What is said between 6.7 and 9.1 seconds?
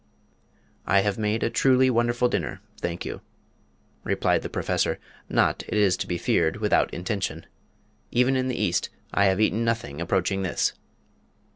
intention. "Even in the East